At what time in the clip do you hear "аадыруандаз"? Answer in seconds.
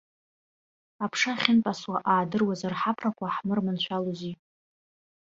2.11-2.71